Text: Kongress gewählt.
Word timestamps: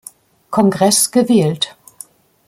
Kongress 0.49 1.11
gewählt. 1.11 1.77